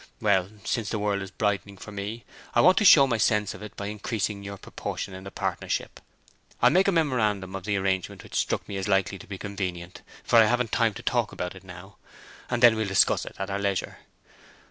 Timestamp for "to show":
2.79-3.05